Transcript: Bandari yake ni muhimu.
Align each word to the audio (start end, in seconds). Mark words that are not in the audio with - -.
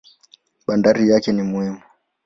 Bandari 0.67 1.09
yake 1.09 1.31
ni 1.31 1.41
muhimu. 1.49 1.81